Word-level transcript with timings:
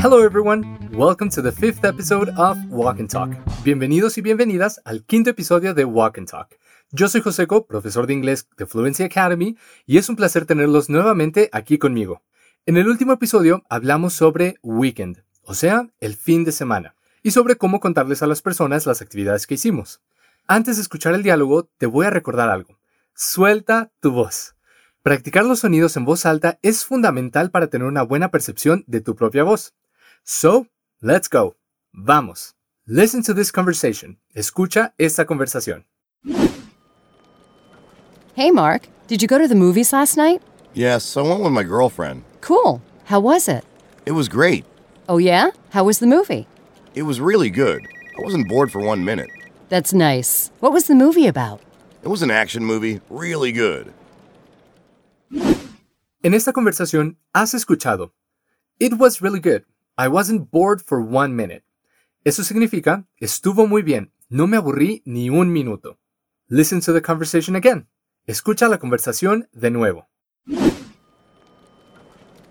Hello 0.00 0.22
everyone, 0.22 0.78
welcome 0.92 1.28
to 1.28 1.42
the 1.42 1.50
fifth 1.50 1.84
episode 1.84 2.28
of 2.36 2.56
Walk 2.70 3.00
and 3.00 3.10
Talk. 3.10 3.30
Bienvenidos 3.64 4.16
y 4.16 4.20
bienvenidas 4.20 4.80
al 4.84 5.04
quinto 5.04 5.30
episodio 5.30 5.74
de 5.74 5.84
Walk 5.84 6.18
and 6.18 6.30
Talk. 6.30 6.56
Yo 6.92 7.08
soy 7.08 7.20
Joseco, 7.20 7.66
profesor 7.66 8.06
de 8.06 8.14
inglés 8.14 8.48
de 8.56 8.66
Fluency 8.66 9.02
Academy, 9.02 9.56
y 9.86 9.98
es 9.98 10.08
un 10.08 10.14
placer 10.14 10.46
tenerlos 10.46 10.88
nuevamente 10.88 11.50
aquí 11.52 11.78
conmigo. 11.78 12.22
En 12.64 12.76
el 12.76 12.86
último 12.86 13.12
episodio 13.12 13.64
hablamos 13.68 14.12
sobre 14.12 14.54
weekend, 14.62 15.24
o 15.42 15.54
sea, 15.54 15.88
el 15.98 16.14
fin 16.14 16.44
de 16.44 16.52
semana, 16.52 16.94
y 17.24 17.32
sobre 17.32 17.56
cómo 17.56 17.80
contarles 17.80 18.22
a 18.22 18.28
las 18.28 18.40
personas 18.40 18.86
las 18.86 19.02
actividades 19.02 19.48
que 19.48 19.54
hicimos. 19.54 20.00
Antes 20.46 20.76
de 20.76 20.82
escuchar 20.82 21.14
el 21.14 21.24
diálogo, 21.24 21.68
te 21.76 21.86
voy 21.86 22.06
a 22.06 22.10
recordar 22.10 22.50
algo. 22.50 22.78
Suelta 23.14 23.90
tu 23.98 24.12
voz. 24.12 24.54
Practicar 25.02 25.44
los 25.44 25.58
sonidos 25.58 25.96
en 25.96 26.04
voz 26.04 26.24
alta 26.24 26.60
es 26.62 26.84
fundamental 26.84 27.50
para 27.50 27.66
tener 27.66 27.88
una 27.88 28.02
buena 28.02 28.30
percepción 28.30 28.84
de 28.86 29.00
tu 29.00 29.16
propia 29.16 29.42
voz. 29.42 29.74
So, 30.30 30.66
let's 31.00 31.26
go. 31.26 31.54
Vamos. 31.94 32.52
Listen 32.86 33.22
to 33.22 33.32
this 33.32 33.50
conversation. 33.50 34.18
Escucha 34.36 34.92
esta 34.98 35.24
conversación. 35.24 35.84
Hey, 38.34 38.50
Mark, 38.50 38.88
did 39.06 39.22
you 39.22 39.26
go 39.26 39.38
to 39.38 39.48
the 39.48 39.54
movies 39.54 39.90
last 39.90 40.18
night? 40.18 40.42
Yes, 40.74 41.16
I 41.16 41.22
went 41.22 41.42
with 41.42 41.52
my 41.52 41.62
girlfriend. 41.62 42.24
Cool. 42.42 42.82
How 43.06 43.20
was 43.20 43.48
it? 43.48 43.64
It 44.04 44.12
was 44.12 44.28
great. 44.28 44.66
Oh, 45.08 45.16
yeah? 45.16 45.50
How 45.70 45.84
was 45.84 45.98
the 45.98 46.06
movie? 46.06 46.46
It 46.94 47.04
was 47.04 47.22
really 47.22 47.48
good. 47.48 47.80
I 48.18 48.22
wasn't 48.22 48.50
bored 48.50 48.70
for 48.70 48.82
one 48.82 49.02
minute. 49.06 49.30
That's 49.70 49.94
nice. 49.94 50.50
What 50.60 50.74
was 50.74 50.88
the 50.88 50.94
movie 50.94 51.26
about? 51.26 51.62
It 52.02 52.08
was 52.08 52.20
an 52.20 52.30
action 52.30 52.66
movie, 52.66 53.00
really 53.08 53.50
good. 53.50 53.94
En 56.22 56.34
esta 56.34 56.52
conversación 56.52 57.16
has 57.34 57.54
escuchado 57.54 58.10
It 58.78 58.98
was 58.98 59.22
really 59.22 59.40
good. 59.40 59.64
I 60.00 60.06
wasn't 60.06 60.52
bored 60.52 60.80
for 60.80 61.00
one 61.00 61.34
minute. 61.34 61.64
Eso 62.24 62.44
significa 62.44 63.04
estuvo 63.20 63.68
muy 63.68 63.82
bien. 63.82 64.12
No 64.30 64.46
me 64.46 64.56
aburrí 64.56 65.02
ni 65.04 65.28
un 65.28 65.52
minuto. 65.52 65.96
Listen 66.48 66.80
to 66.82 66.92
the 66.92 67.00
conversation 67.00 67.56
again. 67.56 67.88
Escucha 68.28 68.68
la 68.68 68.78
conversación 68.78 69.48
de 69.52 69.70
nuevo. 69.70 70.06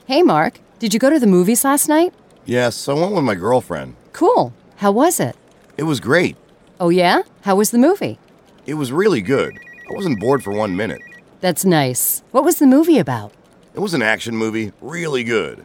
Hey, 0.08 0.24
Mark, 0.24 0.60
did 0.80 0.94
you 0.94 1.00
go 1.00 1.10
to 1.10 1.20
the 1.22 1.26
movies 1.26 1.64
last 1.64 1.88
night? 1.88 2.14
Yes, 2.46 2.90
I 2.90 2.94
went 2.94 3.14
with 3.16 3.24
my 3.24 3.36
girlfriend. 3.36 3.96
Cool. 4.12 4.52
How 4.76 4.92
was 4.92 5.22
it? 5.22 5.38
It 5.78 5.84
was 5.84 6.02
great. 6.02 6.36
Oh, 6.82 6.90
yeah? 6.90 7.22
How 7.44 7.56
was 7.56 7.72
the 7.72 7.78
movie? 7.78 8.20
It 8.66 8.74
was 8.74 8.92
really 8.92 9.22
good. 9.22 9.58
I 9.90 9.94
wasn't 9.94 10.20
bored 10.20 10.44
for 10.44 10.52
one 10.52 10.76
minute. 10.76 11.00
That's 11.40 11.64
nice. 11.64 12.24
What 12.32 12.44
was 12.44 12.60
the 12.60 12.68
movie 12.68 13.00
about? 13.00 13.32
It 13.74 13.80
was 13.80 13.94
an 13.94 14.02
action 14.02 14.36
movie, 14.36 14.74
really 14.82 15.24
good. 15.24 15.64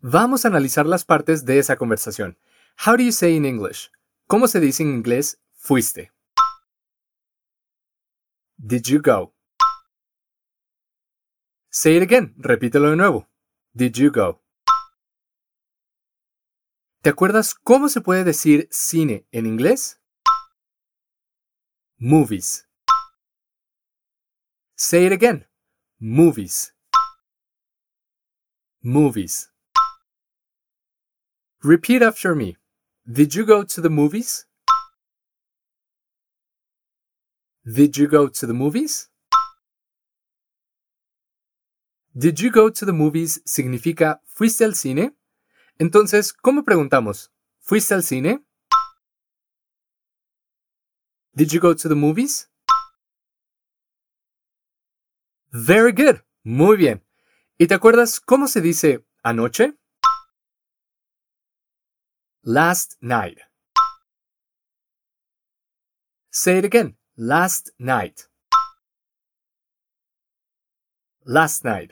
Vamos 0.00 0.44
a 0.44 0.48
analizar 0.48 0.86
las 0.86 1.04
partes 1.04 1.44
de 1.44 1.58
esa 1.58 1.76
conversación. 1.76 2.38
How 2.84 2.96
do 2.96 3.02
you 3.02 3.12
say 3.12 3.34
in 3.34 3.46
English? 3.46 3.90
¿Cómo 4.26 4.46
se 4.46 4.60
dice 4.60 4.82
en 4.82 4.90
inglés 4.90 5.40
fuiste? 5.54 6.12
Did 8.58 8.82
you 8.84 9.00
go? 9.00 9.34
Say 11.70 11.96
it 11.96 12.02
again. 12.02 12.34
Repítelo 12.36 12.90
de 12.90 12.96
nuevo. 12.96 13.28
Did 13.72 13.94
you 13.94 14.10
go? 14.10 14.42
¿Te 17.02 17.10
acuerdas 17.10 17.54
cómo 17.54 17.88
se 17.88 18.00
puede 18.00 18.24
decir 18.24 18.68
cine 18.70 19.26
en 19.30 19.46
inglés? 19.46 20.00
Movies. 21.98 22.68
Say 24.74 25.06
it 25.06 25.12
again. 25.12 25.46
Movies. 25.98 26.74
Movies. 28.82 29.55
Repeat 31.66 32.00
after 32.00 32.36
me. 32.36 32.56
Did 33.10 33.34
you 33.34 33.44
go 33.44 33.64
to 33.64 33.80
the 33.80 33.90
movies? 33.90 34.46
Did 37.64 37.96
you 37.96 38.06
go 38.06 38.28
to 38.28 38.46
the 38.46 38.54
movies? 38.54 39.08
Did 42.16 42.38
you 42.38 42.52
go 42.52 42.70
to 42.70 42.84
the 42.84 42.92
movies 42.92 43.42
significa 43.44 44.20
¿fuiste 44.26 44.64
al 44.64 44.76
cine? 44.76 45.16
Entonces, 45.80 46.32
¿cómo 46.32 46.62
preguntamos? 46.62 47.32
¿Fuiste 47.58 47.94
al 47.94 48.04
cine? 48.04 48.44
Did 51.34 51.52
you 51.52 51.58
go 51.58 51.74
to 51.74 51.88
the 51.88 51.96
movies? 51.96 52.48
Very 55.50 55.90
good. 55.90 56.22
Muy 56.44 56.76
bien. 56.76 57.02
¿Y 57.58 57.66
te 57.66 57.74
acuerdas 57.74 58.20
cómo 58.20 58.46
se 58.46 58.60
dice 58.60 59.04
anoche? 59.24 59.76
Last 62.48 62.96
night. 63.02 63.38
Say 66.30 66.58
it 66.58 66.64
again. 66.64 66.94
Last 67.16 67.72
night. 67.76 68.28
Last 71.24 71.64
night. 71.64 71.90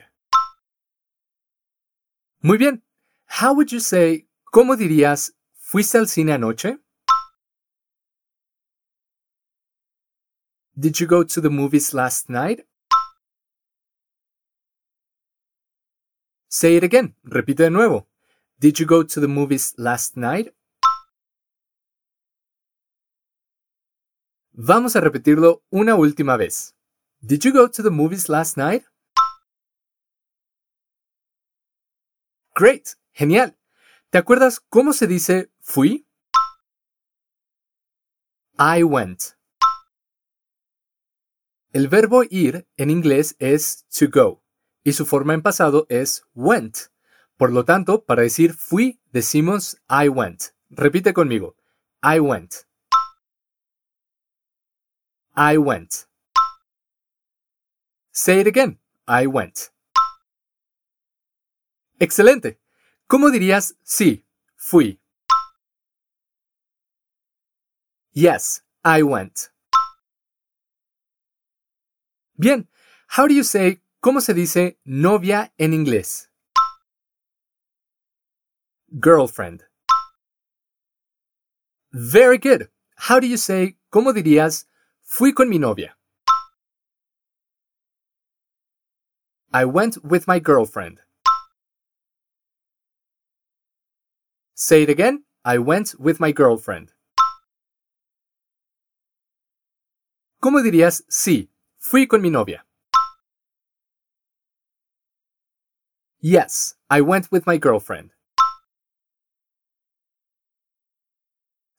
Muy 2.41 2.57
bien. 2.57 2.83
How 3.25 3.53
would 3.53 3.73
you 3.73 3.81
say, 3.81 4.29
¿cómo 4.53 4.77
dirías, 4.77 5.33
fuiste 5.59 5.97
al 5.97 6.07
cine 6.07 6.31
anoche? 6.31 6.77
Did 10.79 11.01
you 11.01 11.05
go 11.05 11.25
to 11.25 11.41
the 11.41 11.49
movies 11.49 11.93
last 11.93 12.29
night? 12.29 12.65
Say 16.47 16.77
it 16.77 16.85
again. 16.85 17.13
Repite 17.25 17.57
de 17.57 17.69
nuevo. 17.69 18.07
Did 18.57 18.79
you 18.79 18.85
go 18.85 19.03
to 19.03 19.19
the 19.19 19.27
movies 19.27 19.73
last 19.77 20.15
night? 20.15 20.55
Vamos 24.53 24.95
a 24.95 25.01
repetirlo 25.01 25.63
una 25.69 25.95
última 25.95 26.37
vez. 26.37 26.73
Did 27.19 27.43
you 27.43 27.51
go 27.51 27.69
to 27.69 27.83
the 27.83 27.89
movies 27.89 28.29
last 28.29 28.55
night? 28.55 28.85
Great. 32.55 32.95
Genial. 33.11 33.57
¿Te 34.09 34.19
acuerdas 34.19 34.61
cómo 34.69 34.93
se 34.93 35.07
dice 35.07 35.51
fui? 35.59 36.07
I 38.57 38.83
went. 38.83 39.35
El 41.73 41.89
verbo 41.89 42.23
ir 42.23 42.65
en 42.77 42.89
inglés 42.89 43.35
es 43.39 43.85
to 43.89 44.07
go 44.09 44.41
y 44.85 44.93
su 44.93 45.05
forma 45.05 45.33
en 45.33 45.41
pasado 45.41 45.85
es 45.89 46.23
went. 46.33 46.94
Por 47.37 47.51
lo 47.51 47.65
tanto, 47.65 48.05
para 48.05 48.21
decir 48.21 48.53
fui, 48.53 49.01
decimos 49.11 49.77
I 49.89 50.07
went. 50.07 50.53
Repite 50.69 51.13
conmigo. 51.13 51.55
I 52.01 52.19
went. 52.19 52.65
I 55.35 55.57
went. 55.57 56.07
Say 58.11 58.39
it 58.39 58.47
again. 58.47 58.79
I 59.05 59.27
went. 59.27 59.73
Excelente. 61.99 62.59
¿Cómo 63.07 63.29
dirías 63.29 63.75
sí, 63.83 64.25
fui? 64.55 65.01
Yes, 68.13 68.63
I 68.83 69.03
went. 69.03 69.51
Bien. 72.37 72.69
How 73.17 73.27
do 73.27 73.33
you 73.33 73.43
say 73.43 73.81
cómo 73.99 74.21
se 74.21 74.33
dice 74.33 74.79
novia 74.85 75.53
en 75.57 75.73
inglés? 75.73 76.31
Girlfriend. 78.99 79.63
Very 81.91 82.37
good. 82.37 82.69
How 82.95 83.19
do 83.19 83.27
you 83.27 83.35
say 83.35 83.75
cómo 83.91 84.13
dirías 84.13 84.65
fui 85.03 85.33
con 85.33 85.49
mi 85.49 85.57
novia? 85.57 85.95
I 89.51 89.65
went 89.65 90.03
with 90.03 90.27
my 90.27 90.39
girlfriend. 90.39 90.99
Say 94.53 94.83
it 94.83 94.89
again. 94.89 95.23
I 95.43 95.57
went 95.57 95.99
with 95.99 96.21
my 96.21 96.31
girlfriend. 96.31 96.93
¿Cómo 100.41 100.61
dirías 100.63 101.03
sí? 101.09 101.49
Fui 101.77 102.07
con 102.07 102.21
mi 102.21 102.29
novia. 102.29 102.63
Yes, 106.21 106.75
I 106.89 107.01
went 107.01 107.29
with 107.29 107.45
my 107.45 107.57
girlfriend. 107.57 108.14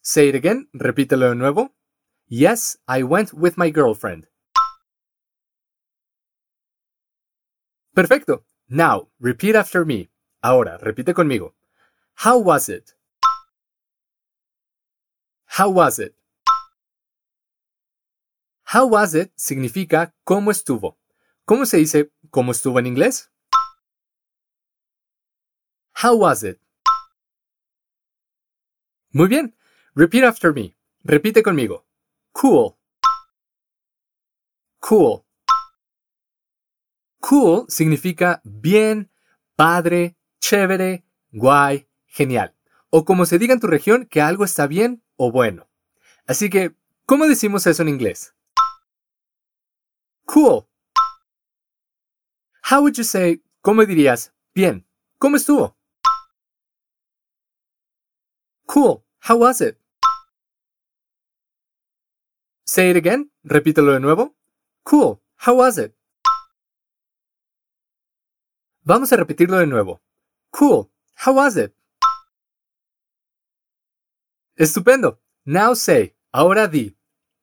Say 0.06 0.28
it 0.28 0.36
again. 0.36 0.68
Repítelo 0.72 1.30
de 1.30 1.34
nuevo. 1.34 1.74
Yes, 2.28 2.78
I 2.86 3.02
went 3.02 3.34
with 3.34 3.58
my 3.58 3.70
girlfriend. 3.70 4.28
Perfecto. 7.92 8.44
Now, 8.68 9.08
repeat 9.18 9.56
after 9.56 9.84
me. 9.84 10.08
Ahora, 10.44 10.78
repite 10.80 11.12
conmigo. 11.12 11.54
How 12.22 12.38
was 12.38 12.68
it? 12.68 12.94
How 15.46 15.70
was 15.70 15.98
it? 15.98 16.14
How 18.62 18.86
was 18.86 19.12
it 19.16 19.32
significa 19.34 20.14
cómo 20.24 20.52
estuvo. 20.52 20.98
¿Cómo 21.48 21.66
se 21.66 21.78
dice 21.78 22.12
cómo 22.30 22.52
estuvo 22.52 22.78
en 22.78 22.86
inglés? 22.86 23.28
How 25.94 26.14
was 26.14 26.44
it? 26.44 26.60
Muy 29.12 29.26
bien. 29.26 29.56
Repeat 29.98 30.24
after 30.24 30.52
me. 30.52 30.76
Repite 31.04 31.42
conmigo. 31.42 31.86
Cool. 32.32 32.76
Cool. 34.78 35.24
Cool 37.18 37.64
significa 37.70 38.42
bien, 38.44 39.10
padre, 39.56 40.18
chévere, 40.38 41.06
guay, 41.32 41.88
genial. 42.04 42.54
O 42.90 43.06
como 43.06 43.24
se 43.24 43.38
diga 43.38 43.54
en 43.54 43.60
tu 43.60 43.68
región 43.68 44.04
que 44.04 44.20
algo 44.20 44.44
está 44.44 44.66
bien 44.66 45.02
o 45.16 45.32
bueno. 45.32 45.66
Así 46.26 46.50
que, 46.50 46.76
¿cómo 47.06 47.26
decimos 47.26 47.66
eso 47.66 47.80
en 47.80 47.88
inglés? 47.88 48.34
Cool. 50.26 50.66
How 52.70 52.82
would 52.82 52.96
you 52.96 53.04
say, 53.04 53.42
¿cómo 53.62 53.82
dirías? 53.86 54.34
Bien. 54.54 54.86
¿Cómo 55.18 55.36
estuvo? 55.36 55.74
Cool. 58.66 59.02
How 59.26 59.38
was 59.38 59.62
it? 59.62 59.78
Say 62.66 62.90
it 62.90 62.96
again. 62.96 63.30
Repítelo 63.44 63.92
de 63.92 64.00
nuevo. 64.00 64.34
Cool. 64.82 65.20
How 65.36 65.54
was 65.54 65.78
it? 65.78 65.94
Vamos 68.84 69.12
a 69.12 69.16
repetirlo 69.16 69.58
de 69.58 69.66
nuevo. 69.66 70.00
Cool. 70.50 70.90
How 71.14 71.34
was 71.34 71.56
it? 71.56 71.72
Estupendo. 74.58 75.18
Now 75.44 75.74
say, 75.74 76.14
ahora 76.32 76.66
di. 76.66 76.96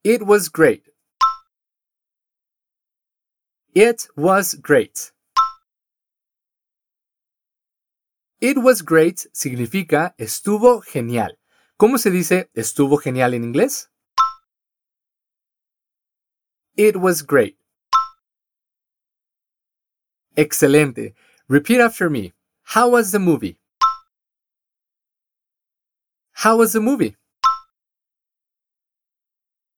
It 0.03 0.23
was 0.23 0.49
great. 0.49 0.83
It 3.73 4.07
was 4.17 4.55
great. 4.55 5.13
It 8.41 8.57
was 8.57 8.81
great 8.81 9.29
significa 9.31 10.15
estuvo 10.17 10.81
genial. 10.81 11.39
¿Cómo 11.77 11.97
se 11.97 12.11
dice 12.11 12.49
estuvo 12.53 12.97
genial 12.97 13.33
en 13.33 13.45
inglés? 13.45 13.92
It 16.75 16.97
was 16.97 17.21
great. 17.21 17.57
Excelente. 20.35 21.13
Repeat 21.47 21.79
after 21.79 22.09
me. 22.09 22.33
How 22.63 22.89
was 22.89 23.11
the 23.11 23.19
movie? 23.19 23.59
How 26.31 26.57
was 26.57 26.73
the 26.73 26.79
movie? 26.79 27.15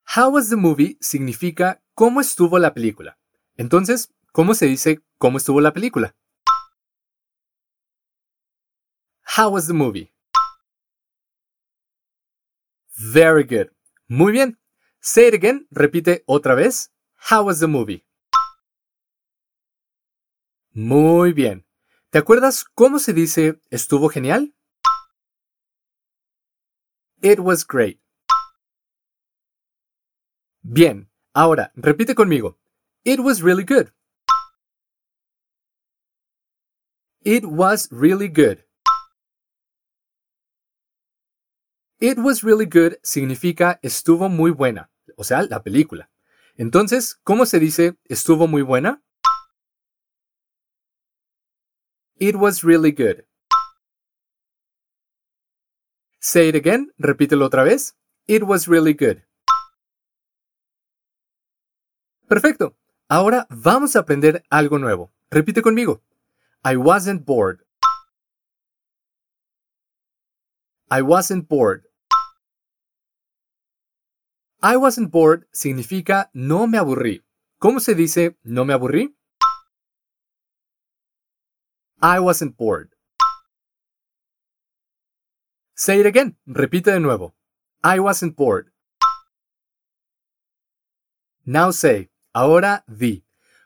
How 0.05 0.29
was 0.29 0.49
the 0.49 0.55
movie 0.55 0.97
significa 1.01 1.81
cómo 1.95 2.21
estuvo 2.21 2.59
la 2.59 2.73
película. 2.73 3.17
Entonces, 3.57 4.13
¿cómo 4.31 4.53
se 4.53 4.65
dice 4.65 5.01
cómo 5.17 5.37
estuvo 5.37 5.61
la 5.61 5.73
película? 5.73 6.15
How 9.37 9.49
was 9.49 9.67
the 9.67 9.73
movie? 9.73 10.13
Very 12.97 13.43
good. 13.43 13.71
Muy 14.07 14.31
bien. 14.31 14.57
Say 15.05 15.27
it 15.27 15.35
again. 15.35 15.67
Repite 15.69 16.23
otra 16.25 16.55
vez. 16.55 16.89
How 17.29 17.43
was 17.43 17.59
the 17.59 17.67
movie? 17.67 18.03
Muy 20.73 21.31
bien. 21.31 21.63
¿Te 22.09 22.17
acuerdas 22.17 22.65
cómo 22.73 22.97
se 22.97 23.13
dice 23.13 23.61
estuvo 23.69 24.09
genial? 24.09 24.55
It 27.21 27.39
was 27.39 27.63
great. 27.63 27.99
Bien. 30.63 31.11
Ahora, 31.35 31.71
repite 31.75 32.15
conmigo. 32.15 32.57
It 33.03 33.19
was 33.19 33.43
really 33.43 33.63
good. 33.63 33.93
It 37.23 37.45
was 37.45 37.89
really 37.91 38.27
good. 38.27 38.65
It 41.99 42.17
was 42.17 42.43
really 42.43 42.65
good 42.65 42.97
significa 43.03 43.79
estuvo 43.83 44.29
muy 44.29 44.51
buena, 44.51 44.89
o 45.17 45.23
sea, 45.23 45.43
la 45.43 45.63
película. 45.63 46.09
Entonces, 46.57 47.19
¿cómo 47.23 47.45
se 47.45 47.59
dice 47.59 47.97
estuvo 48.05 48.47
muy 48.47 48.61
buena? 48.61 49.01
It 52.17 52.35
was 52.35 52.63
really 52.63 52.91
good. 52.91 53.25
Say 56.19 56.49
it 56.49 56.55
again, 56.55 56.93
repítelo 56.97 57.45
otra 57.45 57.63
vez. 57.63 57.95
It 58.25 58.43
was 58.43 58.67
really 58.67 58.93
good. 58.93 59.21
Perfecto. 62.27 62.75
Ahora 63.07 63.45
vamos 63.49 63.95
a 63.95 63.99
aprender 63.99 64.43
algo 64.49 64.79
nuevo. 64.79 65.11
Repite 65.29 65.61
conmigo. 65.61 66.01
I 66.63 66.77
wasn't 66.77 67.25
bored. 67.25 67.59
I 70.89 71.01
wasn't 71.01 71.47
bored. 71.47 71.83
I 74.65 74.77
wasn't 74.77 75.11
bored 75.11 75.45
significa 75.53 76.31
no 76.33 76.65
me 76.65 76.79
aburrí. 76.79 77.23
¿Cómo 77.59 77.79
se 77.79 77.93
dice 77.93 78.35
no 78.43 78.65
me 78.65 78.73
aburrí? 78.73 79.15
I 82.01 82.19
wasn't 82.19 82.57
bored. 82.57 82.89
Say 85.75 85.99
it 85.99 86.07
again. 86.07 86.35
Repite 86.47 86.91
de 86.91 86.99
nuevo. 86.99 87.35
I 87.83 87.99
wasn't 87.99 88.35
bored. 88.35 88.71
Now 91.45 91.69
say, 91.69 92.09
ahora 92.33 92.83
di, 92.87 93.23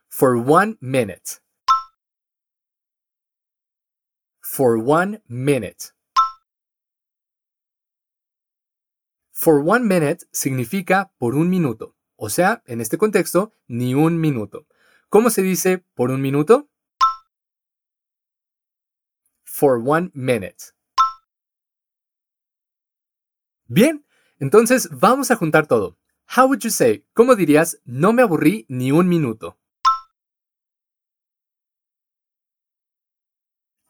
for 0.09 0.35
one 0.35 0.77
minute. 0.81 1.39
For 4.41 4.77
one 4.77 5.21
minute. 5.29 5.93
For 9.41 9.63
one 9.65 9.86
minute 9.86 10.27
significa 10.33 11.13
por 11.18 11.33
un 11.33 11.50
minuto. 11.50 11.95
O 12.18 12.30
sea, 12.30 12.62
en 12.65 12.81
este 12.81 12.97
contexto, 12.97 13.53
ni 13.69 13.94
un 13.95 14.19
minuto. 14.19 14.68
¿Cómo 15.07 15.30
se 15.30 15.41
dice 15.41 15.77
por 15.95 16.12
un 16.12 16.21
minuto? 16.21 16.68
For 19.45 19.81
one 19.81 20.12
minute. 20.13 20.57
Bien, 23.68 24.06
entonces 24.39 24.89
vamos 24.91 25.31
a 25.31 25.38
juntar 25.38 25.68
todo. 25.68 25.97
How 26.35 26.45
would 26.47 26.59
you 26.59 26.69
say? 26.69 27.07
¿Cómo 27.13 27.38
dirías 27.38 27.80
no 27.85 28.12
me 28.12 28.24
aburrí 28.24 28.65
ni 28.68 28.92
un 28.92 29.07
minuto? 29.07 29.57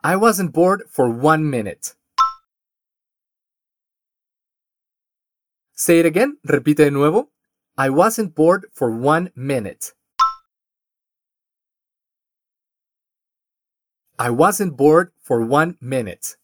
I 0.04 0.16
wasn't 0.16 0.54
bored 0.54 0.84
for 0.92 1.10
one 1.10 1.50
minute. 1.50 1.99
Say 5.80 6.00
it 6.00 6.06
again. 6.06 6.38
Repite 6.44 6.84
de 6.84 6.92
nuevo. 6.92 7.30
I 7.78 7.90
wasn't 7.90 8.36
bored 8.36 8.66
for 8.74 8.92
one 8.92 9.32
minute. 9.34 9.94
I 14.20 14.30
wasn't 14.30 14.76
bored 14.76 15.14
for 15.24 15.40
one 15.42 15.78
minute. 15.80 16.36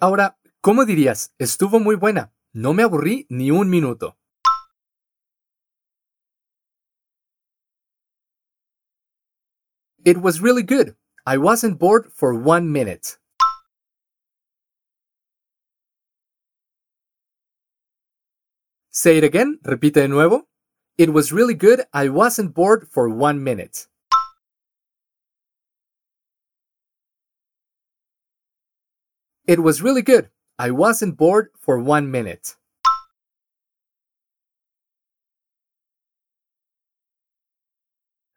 Ahora, 0.00 0.38
¿cómo 0.62 0.86
dirías? 0.86 1.34
Estuvo 1.38 1.78
muy 1.78 1.96
buena. 1.96 2.32
No 2.54 2.72
me 2.72 2.82
aburrí 2.82 3.26
ni 3.28 3.50
un 3.50 3.68
minuto. 3.68 4.16
It 10.06 10.22
was 10.22 10.40
really 10.40 10.62
good. 10.62 10.96
I 11.26 11.36
wasn't 11.36 11.78
bored 11.78 12.10
for 12.14 12.32
one 12.32 12.72
minute. 12.72 13.18
Say 18.96 19.18
it 19.18 19.24
again. 19.24 19.58
Repite 19.64 19.94
de 19.94 20.06
nuevo. 20.06 20.46
It 20.96 21.12
was 21.12 21.32
really 21.32 21.54
good. 21.54 21.82
I 21.92 22.08
wasn't 22.08 22.54
bored 22.54 22.86
for 22.92 23.08
one 23.08 23.42
minute. 23.42 23.88
It 29.48 29.58
was 29.58 29.82
really 29.82 30.00
good. 30.00 30.30
I 30.60 30.70
wasn't 30.70 31.16
bored 31.16 31.48
for 31.58 31.80
one 31.80 32.08
minute. 32.08 32.54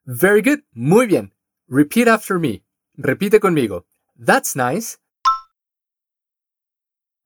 Very 0.08 0.42
good. 0.42 0.64
Muy 0.74 1.06
bien. 1.06 1.32
Repeat 1.70 2.08
after 2.08 2.40
me. 2.40 2.64
Repite 2.98 3.40
conmigo. 3.40 3.84
That's 4.18 4.56
nice. 4.56 4.98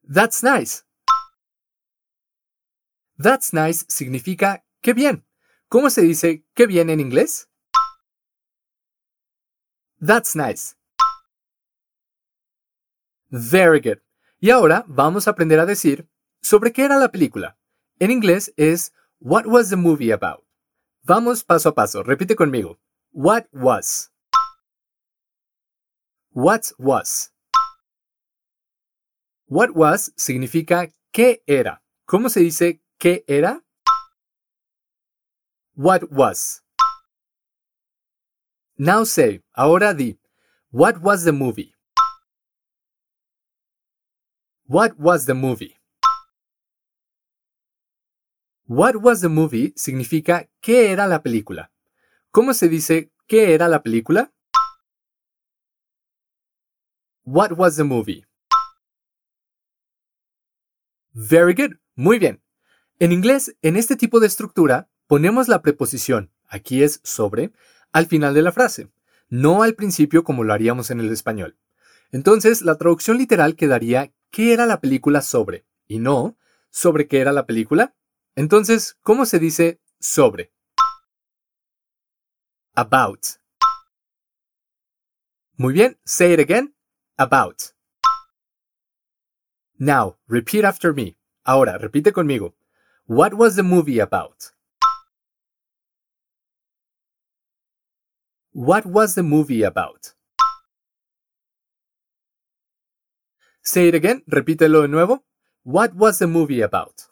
That's 0.04 0.44
nice. 0.44 0.84
That's 3.22 3.54
nice 3.54 3.86
significa 3.88 4.63
qué 4.82 4.94
bien. 4.94 5.25
¿Cómo 5.70 5.90
se 5.90 6.01
dice 6.01 6.44
qué 6.56 6.66
bien 6.66 6.90
en 6.90 7.00
inglés? 7.00 7.50
That's 10.00 10.36
nice. 10.36 10.75
Very 13.30 13.80
good. 13.80 14.00
Y 14.40 14.50
ahora 14.50 14.84
vamos 14.88 15.28
a 15.28 15.32
aprender 15.32 15.60
a 15.60 15.66
decir 15.68 16.10
sobre 16.42 16.72
qué 16.72 16.84
era 16.84 16.98
la 16.98 17.12
película. 17.12 17.58
En 18.00 18.10
inglés 18.10 18.54
es 18.58 18.92
What 19.20 19.46
was 19.46 19.70
the 19.70 19.75
movie 19.75 20.12
about? 20.12 20.44
Vamos 21.04 21.44
paso 21.44 21.70
a 21.70 21.75
paso. 21.75 22.01
Repite 22.01 22.36
conmigo. 22.36 22.80
What 23.12 23.48
was. 23.51 24.12
What 26.32 26.72
was? 26.80 27.32
What 29.48 29.70
was 29.75 30.12
significa 30.16 30.92
qué 31.12 31.44
era. 31.46 31.84
¿Cómo 32.06 32.30
se 32.30 32.40
dice 32.40 32.82
qué 33.01 33.25
era? 33.27 33.63
What 35.75 36.03
was. 36.12 36.62
Now 38.77 39.05
say, 39.05 39.41
ahora 39.58 39.96
di, 39.96 40.20
what 40.70 41.01
was 41.01 41.24
the 41.24 41.31
movie? 41.31 41.74
What 44.67 45.00
was 45.00 45.25
the 45.25 45.34
movie? 45.34 45.75
What 48.67 49.01
was 49.01 49.22
the 49.22 49.29
movie 49.29 49.74
significa 49.75 50.48
qué 50.62 50.91
era 50.91 51.08
la 51.08 51.24
película. 51.24 51.72
¿Cómo 52.31 52.53
se 52.53 52.70
dice 52.70 53.12
qué 53.27 53.55
era 53.55 53.67
la 53.67 53.81
película? 53.81 54.31
What 57.25 57.58
was 57.58 57.77
the 57.77 57.84
movie? 57.84 58.25
Very 61.13 61.55
good. 61.55 61.79
Muy 61.96 62.20
bien. 62.20 62.41
En 63.01 63.12
inglés, 63.12 63.58
en 63.63 63.77
este 63.77 63.96
tipo 63.96 64.20
de 64.20 64.27
estructura, 64.27 64.88
ponemos 65.08 65.48
la 65.48 65.63
preposición, 65.63 66.31
aquí 66.48 66.84
es 66.84 67.01
sobre, 67.03 67.51
al 67.91 68.05
final 68.05 68.36
de 68.36 68.43
la 68.43 68.51
frase, 68.51 68.91
no 69.27 69.63
al 69.63 69.74
principio 69.74 70.24
como 70.24 70.43
lo 70.43 70.53
haríamos 70.53 70.91
en 70.91 71.00
el 71.00 71.12
español. 71.12 71.58
Entonces, 72.12 72.62
la 72.62 72.77
traducción 72.77 73.17
literal 73.17 73.55
quedaría 73.55 74.13
¿qué 74.29 74.53
era 74.53 74.67
la 74.67 74.81
película 74.81 75.24
sobre? 75.24 75.65
y 75.88 75.98
no 75.98 76.38
¿sobre 76.70 77.08
qué 77.08 77.22
era 77.22 77.31
la 77.31 77.48
película? 77.48 77.96
Entonces, 78.36 79.00
¿cómo 79.01 79.25
se 79.25 79.39
dice 79.39 79.81
sobre? 80.00 80.53
About. 82.75 83.25
Muy 85.58 85.74
bien, 85.74 85.98
say 86.05 86.34
it 86.34 86.39
again. 86.39 86.75
About. 87.17 87.63
Now, 89.79 90.20
repeat 90.27 90.65
after 90.65 90.93
me. 90.93 91.17
Ahora, 91.43 91.79
repite 91.79 92.13
conmigo. 92.13 92.53
What 93.13 93.34
was 93.34 93.58
the 93.58 93.63
movie 93.63 94.00
about? 94.00 94.53
What 98.53 98.86
was 98.86 99.15
the 99.15 99.22
movie 99.22 99.65
about? 99.65 100.15
Say 103.62 103.89
it 103.89 103.96
again, 103.96 104.24
repítelo 104.27 104.84
de 104.84 104.88
nuevo. 104.88 105.25
What 105.65 105.94
was 105.94 106.20
the 106.20 106.27
movie 106.27 106.62
about? 106.62 107.12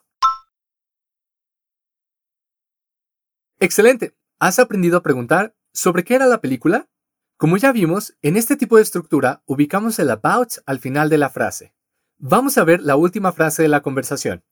Excelente. 3.58 4.16
¿Has 4.38 4.58
aprendido 4.58 4.96
a 4.96 5.02
preguntar 5.02 5.54
sobre 5.74 6.02
qué 6.02 6.14
era 6.14 6.24
la 6.24 6.40
película? 6.40 6.88
Como 7.36 7.58
ya 7.58 7.72
vimos, 7.72 8.16
en 8.22 8.38
este 8.38 8.56
tipo 8.56 8.76
de 8.76 8.82
estructura 8.84 9.42
ubicamos 9.44 9.98
el 9.98 10.08
about 10.08 10.52
al 10.64 10.78
final 10.78 11.10
de 11.10 11.18
la 11.18 11.28
frase. 11.28 11.74
Vamos 12.16 12.56
a 12.56 12.64
ver 12.64 12.80
la 12.80 12.96
última 12.96 13.32
frase 13.32 13.60
de 13.60 13.68
la 13.68 13.82
conversación. 13.82 14.42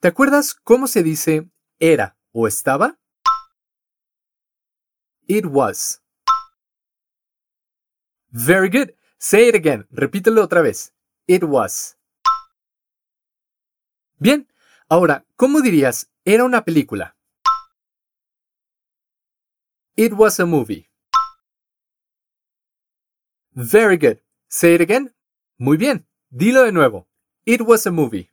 ¿Te 0.00 0.08
acuerdas 0.08 0.54
cómo 0.54 0.86
se 0.88 1.02
dice 1.02 1.50
era 1.78 2.18
o 2.32 2.46
estaba? 2.46 2.98
It 5.26 5.46
was. 5.46 6.02
Very 8.30 8.68
good. 8.68 8.94
Say 9.18 9.48
it 9.48 9.54
again. 9.54 9.86
Repítelo 9.90 10.42
otra 10.42 10.60
vez. 10.60 10.94
It 11.26 11.42
was. 11.42 11.98
Bien. 14.18 14.46
Ahora, 14.88 15.26
¿cómo 15.36 15.62
dirías 15.62 16.10
era 16.24 16.44
una 16.44 16.64
película? 16.64 17.16
It 19.96 20.12
was 20.12 20.38
a 20.38 20.44
movie. 20.44 20.90
Very 23.52 23.96
good. 23.96 24.18
Say 24.48 24.74
it 24.74 24.82
again. 24.82 25.14
Muy 25.58 25.78
bien. 25.78 26.06
Dilo 26.28 26.64
de 26.64 26.72
nuevo. 26.72 27.08
It 27.46 27.62
was 27.62 27.86
a 27.86 27.90
movie. 27.90 28.30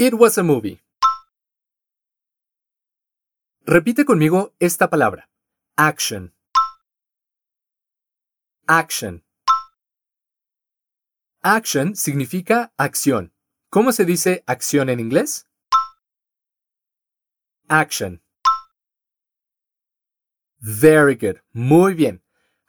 It 0.00 0.14
was 0.14 0.38
a 0.38 0.44
movie. 0.44 0.80
Repite 3.66 4.04
conmigo 4.04 4.54
esta 4.60 4.88
palabra. 4.88 5.28
Action. 5.76 6.32
Action. 8.68 9.24
Action 11.42 11.96
significa 11.96 12.72
acción. 12.78 13.32
¿Cómo 13.70 13.90
se 13.90 14.04
dice 14.04 14.44
acción 14.46 14.88
en 14.88 15.00
inglés? 15.00 15.48
Action. 17.68 18.22
Very 20.60 21.16
good. 21.16 21.40
Muy 21.52 21.94
bien. 21.94 22.22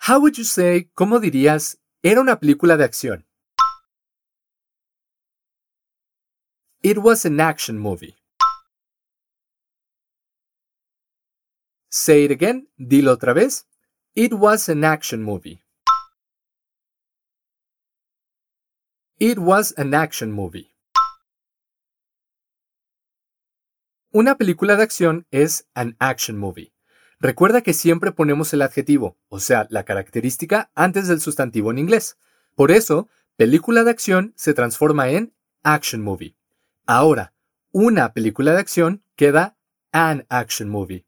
How 0.08 0.20
would 0.20 0.34
you 0.34 0.46
say, 0.46 0.90
¿cómo 0.96 1.20
dirías, 1.20 1.78
era 2.02 2.22
una 2.22 2.40
película 2.40 2.76
de 2.76 2.86
acción? 2.86 3.29
It 6.82 7.00
was 7.00 7.26
an 7.26 7.42
action 7.42 7.78
movie. 7.78 8.16
Say 11.90 12.24
it 12.24 12.32
again. 12.32 12.70
Dilo 12.80 13.12
otra 13.18 13.34
vez. 13.34 13.66
It 14.16 14.34
was 14.34 14.70
an 14.70 14.86
action 14.86 15.22
movie. 15.22 15.62
It 19.20 19.40
was 19.40 19.74
an 19.78 19.94
action 19.94 20.32
movie. 20.32 20.74
Una 24.14 24.38
película 24.38 24.78
de 24.78 24.84
acción 24.84 25.28
es 25.32 25.68
an 25.74 25.98
action 26.00 26.38
movie. 26.38 26.72
Recuerda 27.20 27.62
que 27.62 27.74
siempre 27.74 28.14
ponemos 28.14 28.54
el 28.54 28.62
adjetivo, 28.62 29.18
o 29.28 29.42
sea, 29.42 29.68
la 29.70 29.84
característica, 29.84 30.72
antes 30.76 31.10
del 31.10 31.20
sustantivo 31.20 31.72
en 31.72 31.80
inglés. 31.80 32.18
Por 32.56 32.72
eso, 32.72 33.10
película 33.36 33.84
de 33.84 33.92
acción 33.92 34.34
se 34.38 34.54
transforma 34.54 35.10
en 35.10 35.36
action 35.62 36.02
movie. 36.02 36.39
Ahora, 36.92 37.36
una 37.72 38.14
película 38.14 38.54
de 38.54 38.62
acción 38.62 39.04
queda 39.16 39.60
an 39.92 40.26
action 40.28 40.70
movie. 40.70 41.06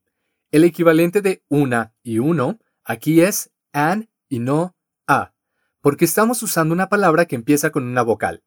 El 0.52 0.64
equivalente 0.64 1.24
de 1.24 1.44
una 1.50 1.96
y 2.04 2.20
uno 2.20 2.60
aquí 2.84 3.22
es 3.22 3.52
an 3.74 4.08
y 4.30 4.38
no 4.38 4.78
a, 5.08 5.34
porque 5.80 6.06
estamos 6.06 6.44
usando 6.44 6.76
una 6.76 6.88
palabra 6.88 7.26
que 7.26 7.36
empieza 7.36 7.72
con 7.72 7.84
una 7.84 8.04
vocal. 8.04 8.44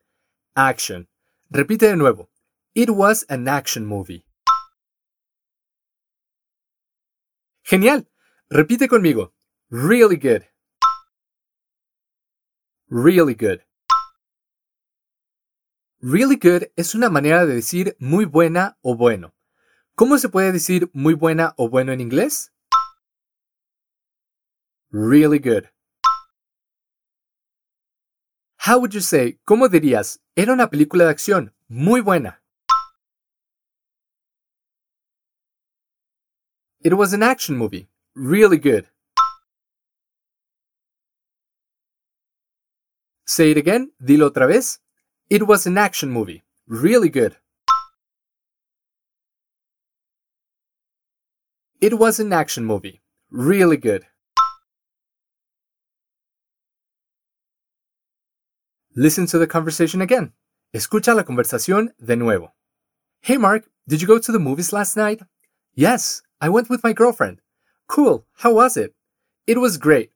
Action. 0.55 1.09
Repite 1.51 1.89
de 1.89 1.97
nuevo. 1.97 2.31
It 2.73 2.89
was 2.89 3.27
an 3.29 3.49
action 3.49 3.85
movie. 3.85 4.25
Genial. 7.65 8.09
Repite 8.49 8.87
conmigo. 8.87 9.35
Really 9.71 10.19
good. 10.19 10.45
Really 12.89 13.35
good. 13.35 13.61
Really 16.07 16.37
good 16.37 16.65
es 16.77 16.95
una 16.95 17.09
manera 17.09 17.47
de 17.47 17.55
decir 17.55 17.97
muy 17.99 18.27
buena 18.27 18.77
o 18.83 18.95
bueno. 18.95 19.35
¿Cómo 19.95 20.19
se 20.19 20.29
puede 20.29 20.53
decir 20.53 20.91
muy 20.93 21.15
buena 21.15 21.55
o 21.57 21.71
bueno 21.71 21.93
en 21.93 22.03
inglés? 22.03 22.53
Really 24.91 25.39
good. 25.39 25.65
How 28.67 28.77
would 28.77 28.91
you 28.91 29.01
say, 29.01 29.41
¿cómo 29.47 29.71
dirías? 29.71 30.21
Era 30.37 30.53
una 30.53 30.69
película 30.69 31.05
de 31.05 31.11
acción 31.11 31.55
muy 31.69 32.03
buena. 32.03 32.43
It 36.81 36.93
was 36.93 37.15
an 37.15 37.23
action 37.23 37.57
movie. 37.57 37.89
Really 38.15 38.59
good. 38.59 38.85
Say 43.25 43.53
it 43.53 43.57
again. 43.57 43.95
Dilo 43.99 44.27
otra 44.27 44.45
vez. 44.45 44.84
It 45.31 45.47
was 45.47 45.67
an 45.67 45.79
action 45.79 46.11
movie. 46.11 46.45
Really 46.67 47.09
good. 47.09 47.37
It 51.81 51.99
was 51.99 52.21
an 52.21 52.33
action 52.33 52.65
movie. 52.65 53.01
Really 53.31 53.79
good. 53.79 54.05
Listen 58.95 59.27
to 59.27 59.39
the 59.39 59.47
conversation 59.47 60.03
again. 60.03 60.33
Escucha 60.75 61.15
la 61.15 61.25
conversación 61.25 61.89
de 61.99 62.17
nuevo. 62.17 62.53
Hey 63.23 63.39
Mark, 63.39 63.65
did 63.89 64.03
you 64.03 64.07
go 64.07 64.19
to 64.19 64.31
the 64.31 64.39
movies 64.39 64.73
last 64.73 64.97
night? 64.97 65.23
Yes, 65.75 66.23
I 66.41 66.51
went 66.51 66.69
with 66.69 66.85
my 66.85 66.93
girlfriend. 66.93 67.41
Cool, 67.89 68.27
how 68.37 68.55
was 68.55 68.77
it? 68.77 68.95
It 69.47 69.59
was 69.59 69.79
great. 69.79 70.11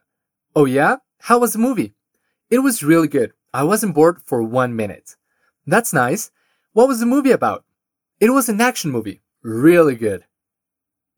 Oh 0.55 0.67
yeah? 0.67 0.97
How 1.21 1.39
was 1.39 1.55
the 1.55 1.59
movie? 1.59 1.95
It 2.51 2.61
was 2.61 2.83
really 2.83 3.09
good. 3.09 3.33
I 3.55 3.65
wasn't 3.65 3.95
bored 3.95 4.19
for 4.27 4.43
one 4.43 4.77
minute. 4.77 5.17
That's 5.67 5.93
nice. 5.93 6.31
What 6.75 6.87
was 6.89 7.01
the 7.01 7.07
movie 7.07 7.31
about? 7.31 7.65
It 8.21 8.31
was 8.31 8.49
an 8.49 8.61
action 8.61 8.91
movie. 8.91 9.23
Really 9.43 9.95
good. 9.95 10.25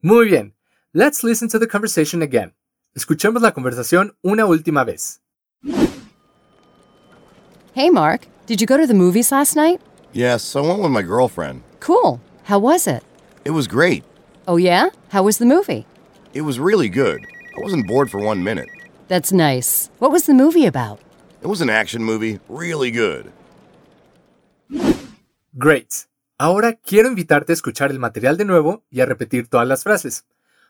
Muy 0.03 0.29
bien. 0.29 0.53
Let's 0.95 1.25
listen 1.25 1.49
to 1.49 1.59
the 1.59 1.67
conversation 1.67 2.23
again. 2.23 2.53
Escuchemos 2.97 3.43
la 3.43 3.51
conversación 3.53 4.13
una 4.25 4.45
última 4.47 4.85
vez. 4.87 5.19
Hey, 7.73 7.91
Mark, 7.91 8.27
did 8.47 8.61
you 8.61 8.67
go 8.67 8.77
to 8.77 8.87
the 8.87 8.95
movies 8.95 9.33
last 9.33 9.57
night? 9.57 9.81
Yes, 10.13 10.55
I 10.57 10.61
went 10.61 10.81
with 10.83 10.91
my 10.91 11.03
girlfriend. 11.03 11.63
Cool. 11.81 12.21
How 12.45 12.59
was 12.59 12.87
it? 12.87 13.03
It 13.45 13.51
was 13.51 13.67
great. 13.67 14.05
Oh, 14.47 14.57
yeah? 14.57 14.91
How 15.11 15.23
was 15.23 15.39
the 15.39 15.47
movie? 15.47 15.87
It 16.35 16.43
was 16.43 16.59
really 16.59 16.89
good. 16.89 17.25
I 17.57 17.61
wasn't 17.61 17.87
bored 17.87 18.11
for 18.11 18.21
one 18.21 18.43
minute. 18.43 18.69
That's 19.09 19.33
nice. 19.33 19.91
What 19.99 20.13
was 20.13 20.27
the 20.27 20.35
movie 20.35 20.67
about? 20.67 21.01
It 21.43 21.47
was 21.47 21.63
an 21.63 21.71
action 21.71 22.05
movie, 22.05 22.39
really 22.49 22.91
good. 22.91 23.31
Great. 25.55 26.07
Ahora 26.39 26.75
quiero 26.75 27.09
invitarte 27.09 27.53
a 27.53 27.55
escuchar 27.55 27.91
el 27.91 27.99
material 27.99 28.37
de 28.37 28.45
nuevo 28.45 28.85
y 28.91 29.01
a 29.01 29.07
repetir 29.07 29.49
todas 29.49 29.67
las 29.67 29.83
frases. 29.83 30.27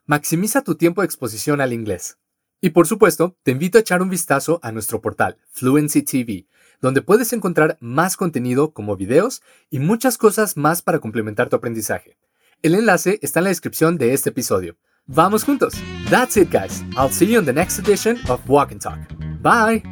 Maximiza 0.06 0.62
tu 0.62 0.76
tiempo 0.76 1.00
de 1.00 1.06
exposición 1.06 1.60
al 1.60 1.72
inglés. 1.72 2.18
Y 2.60 2.70
por 2.70 2.86
supuesto, 2.86 3.36
te 3.42 3.50
invito 3.50 3.78
a 3.78 3.80
echar 3.80 4.00
un 4.00 4.10
vistazo 4.10 4.60
a 4.62 4.70
nuestro 4.70 5.00
portal 5.00 5.38
Fluency 5.50 6.02
TV, 6.02 6.46
donde 6.80 7.02
puedes 7.02 7.32
encontrar 7.32 7.76
más 7.80 8.16
contenido 8.16 8.72
como 8.72 8.96
videos 8.96 9.42
y 9.70 9.80
muchas 9.80 10.18
cosas 10.18 10.56
más 10.56 10.82
para 10.82 10.98
complementar 10.98 11.48
tu 11.48 11.56
aprendizaje. 11.56 12.16
El 12.62 12.74
enlace 12.74 13.18
está 13.22 13.40
en 13.40 13.44
la 13.44 13.50
descripción 13.50 13.98
de 13.98 14.12
este 14.12 14.30
episodio. 14.30 14.76
Vamos 15.06 15.44
juntos. 15.44 15.74
That's 16.10 16.36
it, 16.36 16.52
guys. 16.52 16.84
I'll 16.96 17.10
see 17.10 17.26
you 17.26 17.40
in 17.40 17.46
the 17.46 17.52
next 17.52 17.78
edition 17.78 18.18
of 18.28 18.40
Walk 18.48 18.70
and 18.70 18.80
Talk. 18.80 18.98
Bye. 19.42 19.82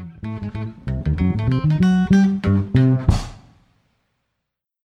Thank 1.18 2.12
you. 2.12 2.27